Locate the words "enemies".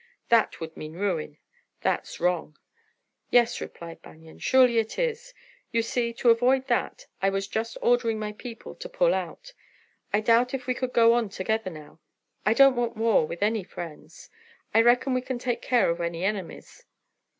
16.25-16.83